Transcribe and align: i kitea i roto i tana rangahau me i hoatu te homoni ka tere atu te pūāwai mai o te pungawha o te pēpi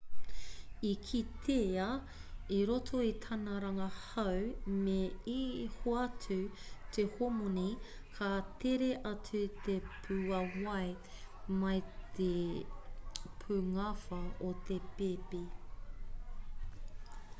i 0.89 0.91
kitea 1.07 1.87
i 2.55 2.59
roto 2.69 3.01
i 3.07 3.11
tana 3.25 3.53
rangahau 3.63 4.39
me 4.85 4.95
i 5.33 5.43
hoatu 5.75 6.37
te 6.95 7.05
homoni 7.17 7.65
ka 8.15 8.29
tere 8.63 8.87
atu 9.11 9.41
te 9.67 9.75
pūāwai 10.07 10.89
mai 11.61 11.75
o 11.83 11.99
te 12.21 12.31
pungawha 13.45 14.23
o 14.49 14.49
te 14.71 14.79
pēpi 14.97 15.43